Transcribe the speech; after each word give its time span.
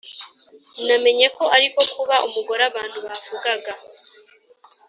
namenye 0.85 1.27
ko 1.37 1.43
ari 1.55 1.67
ko 1.75 1.81
kuba 1.93 2.15
umugore 2.27 2.61
abantu 2.69 2.97
bavugaga, 3.05 3.71